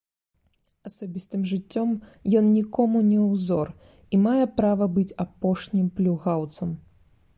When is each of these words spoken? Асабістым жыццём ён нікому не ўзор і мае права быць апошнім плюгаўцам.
Асабістым 0.89 1.41
жыццём 1.51 1.91
ён 2.41 2.45
нікому 2.57 2.97
не 3.11 3.19
ўзор 3.27 3.67
і 4.15 4.21
мае 4.25 4.45
права 4.63 4.85
быць 4.97 5.15
апошнім 5.25 5.87
плюгаўцам. 6.01 6.69